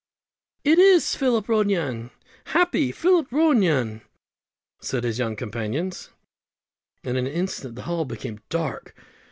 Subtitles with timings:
[0.63, 2.09] "It is Philip Ronayne
[2.45, 4.01] happy Philip Ronayne,"
[4.79, 6.09] said his young companions;
[7.03, 8.95] and in an instant the hall became dark.